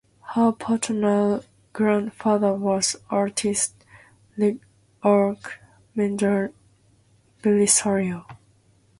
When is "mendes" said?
5.93-6.51